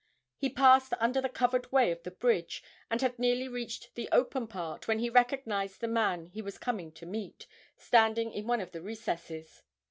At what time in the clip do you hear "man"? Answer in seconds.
5.87-6.25